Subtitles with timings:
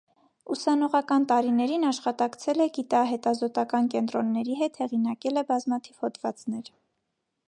[0.53, 6.73] Ուսանողական տարիներին աշխատակցել է գիտակահետազոտական կենտրոնների հետ, հեղինակել է բազմաթիվ հոդվածներ։